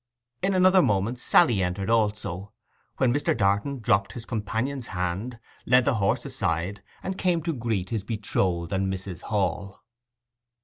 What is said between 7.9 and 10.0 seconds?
his betrothed and Mrs. Hall.